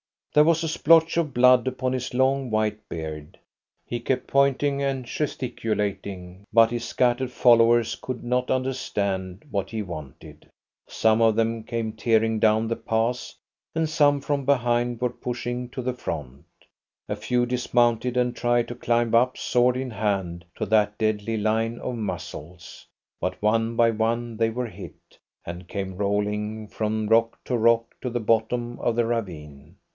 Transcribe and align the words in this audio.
There 0.33 0.45
was 0.45 0.63
a 0.63 0.69
splotch 0.69 1.17
of 1.17 1.33
blood 1.33 1.67
upon 1.67 1.91
his 1.93 2.13
long 2.13 2.49
white 2.49 2.87
beard. 2.89 3.37
He 3.85 3.99
kept 3.99 4.25
pointing 4.27 4.81
and 4.81 5.05
gesticulating, 5.05 6.45
but 6.53 6.71
his 6.71 6.85
scattered 6.87 7.29
followers 7.29 7.95
could 8.01 8.23
not 8.23 8.49
understand 8.49 9.45
what 9.51 9.69
he 9.69 9.83
wanted. 9.83 10.49
Some 10.87 11.21
of 11.21 11.35
them 11.35 11.63
came 11.65 11.91
tearing 11.91 12.39
down 12.39 12.67
the 12.67 12.77
pass, 12.77 13.35
and 13.75 13.87
some 13.87 14.21
from 14.21 14.43
behind 14.45 15.01
were 15.01 15.09
pushing 15.09 15.69
to 15.69 15.83
the 15.83 15.93
front. 15.93 16.45
A 17.09 17.15
few 17.17 17.45
dismounted 17.45 18.17
and 18.17 18.33
tried 18.35 18.69
to 18.69 18.75
climb 18.75 19.13
up 19.13 19.37
sword 19.37 19.75
in 19.77 19.91
hand 19.91 20.45
to 20.55 20.65
that 20.65 20.97
deadly 20.97 21.37
line 21.37 21.77
of 21.77 21.95
muzzles, 21.95 22.87
but 23.19 23.39
one 23.41 23.75
by 23.75 23.91
one 23.91 24.37
they 24.37 24.49
were 24.49 24.67
hit, 24.67 25.19
and 25.45 25.67
came 25.67 25.97
rolling 25.97 26.67
from 26.69 27.07
rock 27.07 27.37
to 27.43 27.55
rock 27.57 27.93
to 28.01 28.09
the 28.09 28.21
bottom 28.21 28.79
of 28.79 28.95
the 28.95 29.05
ravine. 29.05 29.75